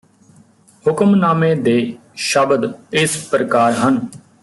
ਹੁਕਮਨਾਮੇ 0.85 1.53
ਦੇ 1.57 1.75
ਸ਼ਬਦ 2.21 2.71
ਇਸ 2.93 3.17
ਪ੍ਰਕਾਰ 3.25 3.73
ਹਨ 3.73 3.99